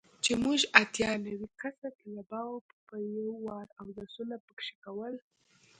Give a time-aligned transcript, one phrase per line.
[0.23, 5.13] چې موږ اتيا نوي کسه طلباو به په يو وار اودسونه پکښې کول.